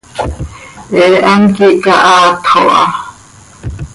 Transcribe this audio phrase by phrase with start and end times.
[0.93, 2.83] He hant quih cahaatxo ha.